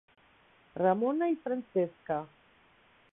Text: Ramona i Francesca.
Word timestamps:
Ramona 0.83 1.27
i 1.33 1.37
Francesca. 1.43 2.19